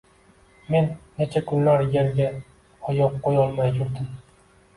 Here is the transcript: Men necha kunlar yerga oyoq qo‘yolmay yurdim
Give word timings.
Men 0.75 0.87
necha 1.19 1.43
kunlar 1.51 1.83
yerga 1.97 2.31
oyoq 2.91 3.21
qo‘yolmay 3.29 3.71
yurdim 3.79 4.11